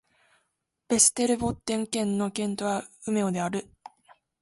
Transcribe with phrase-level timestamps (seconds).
[0.89, 3.67] ヴェステルボッテン県の県都はウメオである